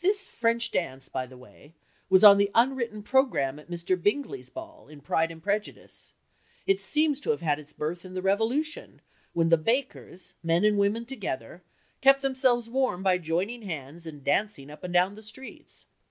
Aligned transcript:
This 0.00 0.28
French 0.28 0.70
dance, 0.70 1.08
by 1.08 1.24
the 1.24 1.38
way, 1.38 1.72
was 2.10 2.22
on 2.22 2.36
the 2.36 2.50
unwritten 2.54 3.02
programme 3.02 3.58
at 3.58 3.70
Mr. 3.70 3.96
Bingley's 3.96 4.50
ball, 4.50 4.86
in 4.86 5.00
Pride 5.00 5.30
and 5.30 5.42
Prejudice. 5.42 6.12
It 6.66 6.78
seems 6.78 7.20
to 7.20 7.30
have 7.30 7.40
had 7.40 7.58
its 7.58 7.72
birth 7.72 8.04
in 8.04 8.12
the 8.12 8.20
Revolution, 8.20 9.00
when 9.32 9.48
the 9.48 9.56
bakers, 9.56 10.34
men 10.42 10.62
and 10.66 10.76
women 10.76 11.06
together, 11.06 11.62
kept 12.02 12.20
themselves 12.20 12.68
warm 12.68 13.02
by 13.02 13.16
joining 13.16 13.62
hands 13.62 14.04
and 14.04 14.22
dancing 14.22 14.68
up 14.68 14.84
and 14.84 14.92
down 14.92 15.14
the 15.14 15.22
streets. 15.22 15.86